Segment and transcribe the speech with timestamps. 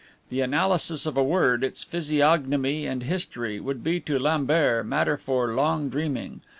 [0.29, 5.53] The analysis of a word, its physiognomy and history, would be to Lambert matter for
[5.53, 6.41] long dreaming.